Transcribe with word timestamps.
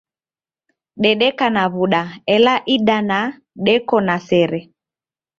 Dedeka 1.03 1.45
na 1.55 1.63
w'uda, 1.73 2.03
ela 2.35 2.55
idana 2.75 3.19
deko 3.65 3.97
na 4.07 4.15
sere. 4.27 4.59